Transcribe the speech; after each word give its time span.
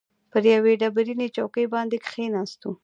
پر 0.31 0.43
یوې 0.53 0.73
ډبرینې 0.81 1.27
چوکۍ 1.35 1.65
باندې 1.73 1.97
کښېناستو. 2.05 2.69